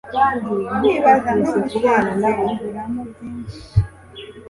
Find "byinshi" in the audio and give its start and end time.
3.11-3.59